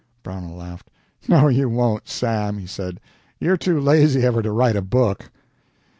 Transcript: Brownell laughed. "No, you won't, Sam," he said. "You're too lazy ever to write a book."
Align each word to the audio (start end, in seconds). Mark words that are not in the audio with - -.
Brownell 0.23 0.57
laughed. 0.57 0.89
"No, 1.27 1.47
you 1.47 1.69
won't, 1.69 2.07
Sam," 2.09 2.57
he 2.57 2.65
said. 2.65 2.99
"You're 3.39 3.55
too 3.55 3.79
lazy 3.79 4.23
ever 4.23 4.41
to 4.41 4.51
write 4.51 4.75
a 4.75 4.81
book." 4.81 5.29